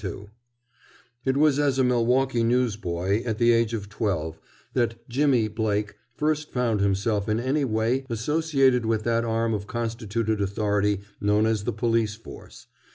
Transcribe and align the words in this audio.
II 0.03 0.29
It 1.25 1.37
was 1.37 1.59
as 1.59 1.77
a 1.77 1.83
Milwaukee 1.83 2.43
newsboy, 2.43 3.21
at 3.23 3.37
the 3.37 3.51
age 3.51 3.75
of 3.75 3.87
twelve, 3.87 4.39
that 4.73 5.07
"Jimmie" 5.07 5.47
Blake 5.47 5.93
first 6.15 6.49
found 6.51 6.81
himself 6.81 7.29
in 7.29 7.39
any 7.39 7.63
way 7.65 8.07
associated 8.09 8.83
with 8.83 9.03
that 9.03 9.23
arm 9.23 9.53
of 9.53 9.67
constituted 9.67 10.41
authority 10.41 11.01
known 11.21 11.45
as 11.45 11.65
the 11.65 11.71
police 11.73 12.15
force. 12.15 12.65